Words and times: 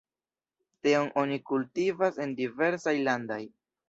Teon 0.85 1.11
oni 1.23 1.37
kultivas 1.49 2.17
en 2.25 2.33
diversaj 2.39 2.95
landaj. 3.09 3.39